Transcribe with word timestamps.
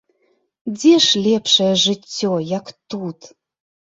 Дзе 0.77 0.93
ж 1.07 1.19
лепшае 1.25 1.67
жыццё, 1.83 2.31
як 2.57 2.65
тут? 2.95 3.29